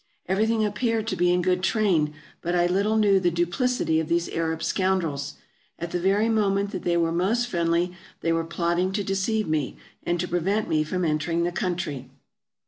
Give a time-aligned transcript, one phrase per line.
[0.27, 4.29] Everything appeared to be in good train, but I little knew the duplicity of these
[4.29, 5.35] Arab scoundrels.
[5.77, 9.77] At the very moment that they were most friendly, they were plotting to deceive me,
[10.01, 12.09] and to prevent me from entering the country.